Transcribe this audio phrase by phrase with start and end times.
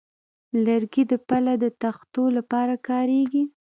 [0.65, 3.43] لرګی د پله د تختو لپاره کارېږي.